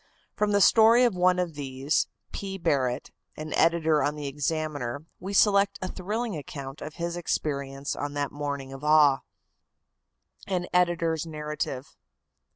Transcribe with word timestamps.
From 0.33 0.51
the 0.51 0.61
story 0.61 1.03
of 1.03 1.13
one 1.13 1.37
of 1.37 1.53
these, 1.53 2.07
P. 2.31 2.57
Barrett, 2.57 3.11
an 3.37 3.53
editor 3.53 4.01
on 4.01 4.15
the 4.15 4.25
Examiner, 4.25 5.05
we 5.19 5.31
select 5.31 5.77
a 5.79 5.87
thrilling 5.91 6.35
account 6.35 6.81
of 6.81 6.95
his 6.95 7.15
experience 7.15 7.95
on 7.95 8.15
that 8.15 8.31
morning 8.31 8.73
of 8.73 8.83
awe. 8.83 9.19
AN 10.47 10.65
EDITOR'S 10.73 11.27
NARRATIVE. 11.27 11.95